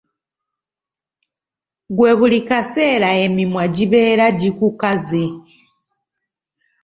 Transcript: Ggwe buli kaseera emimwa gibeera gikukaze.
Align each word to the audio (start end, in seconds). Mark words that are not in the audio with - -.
Ggwe 1.91 2.11
buli 2.19 2.39
kaseera 2.49 3.09
emimwa 3.25 3.63
gibeera 3.75 4.25
gikukaze. 4.39 5.25